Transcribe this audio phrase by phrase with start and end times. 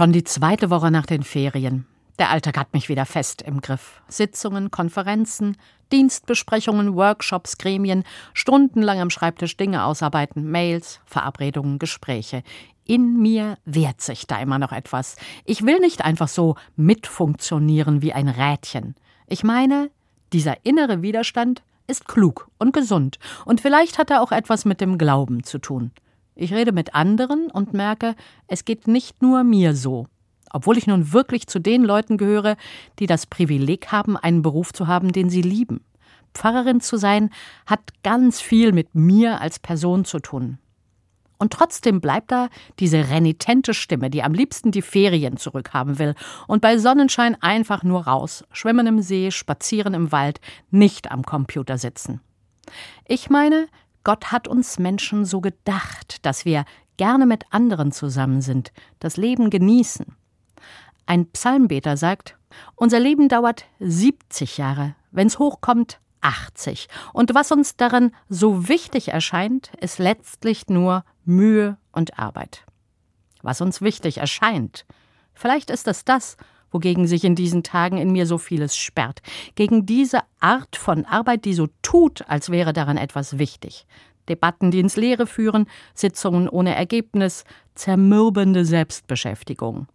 [0.00, 1.84] Schon die zweite Woche nach den Ferien.
[2.18, 4.00] Der Alltag hat mich wieder fest im Griff.
[4.08, 5.58] Sitzungen, Konferenzen,
[5.92, 12.42] Dienstbesprechungen, Workshops, Gremien, stundenlang am Schreibtisch Dinge ausarbeiten, Mails, Verabredungen, Gespräche.
[12.86, 15.16] In mir wehrt sich da immer noch etwas.
[15.44, 18.94] Ich will nicht einfach so mitfunktionieren wie ein Rädchen.
[19.26, 19.90] Ich meine,
[20.32, 24.96] dieser innere Widerstand ist klug und gesund und vielleicht hat er auch etwas mit dem
[24.96, 25.90] Glauben zu tun.
[26.40, 28.16] Ich rede mit anderen und merke,
[28.46, 30.06] es geht nicht nur mir so.
[30.50, 32.56] Obwohl ich nun wirklich zu den Leuten gehöre,
[32.98, 35.84] die das Privileg haben, einen Beruf zu haben, den sie lieben.
[36.32, 37.28] Pfarrerin zu sein,
[37.66, 40.56] hat ganz viel mit mir als Person zu tun.
[41.36, 42.48] Und trotzdem bleibt da
[42.78, 46.14] diese renitente Stimme, die am liebsten die Ferien zurückhaben will
[46.46, 51.76] und bei Sonnenschein einfach nur raus, schwimmen im See, spazieren im Wald, nicht am Computer
[51.76, 52.22] sitzen.
[53.06, 53.68] Ich meine,
[54.04, 56.64] Gott hat uns Menschen so gedacht, dass wir
[56.96, 60.06] gerne mit anderen zusammen sind, das Leben genießen.
[61.06, 62.36] Ein Psalmbeter sagt,
[62.76, 66.88] unser Leben dauert 70 Jahre, wenn's hochkommt 80.
[67.12, 72.66] Und was uns daran so wichtig erscheint, ist letztlich nur Mühe und Arbeit.
[73.42, 74.84] Was uns wichtig erscheint,
[75.32, 76.36] vielleicht ist es das,
[76.70, 79.22] wogegen sich in diesen Tagen in mir so vieles sperrt,
[79.54, 83.86] gegen diese Art von Arbeit, die so tut, als wäre daran etwas wichtig.
[84.28, 89.86] Debatten, die ins Leere führen, Sitzungen ohne Ergebnis, zermürbende Selbstbeschäftigung.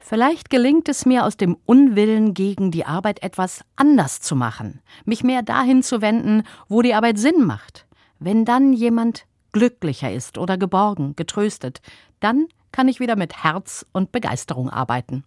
[0.00, 5.24] Vielleicht gelingt es mir aus dem Unwillen gegen die Arbeit etwas anders zu machen, mich
[5.24, 7.86] mehr dahin zu wenden, wo die Arbeit Sinn macht.
[8.18, 11.80] Wenn dann jemand glücklicher ist oder geborgen, getröstet,
[12.20, 15.22] dann kann ich wieder mit Herz und Begeisterung arbeiten.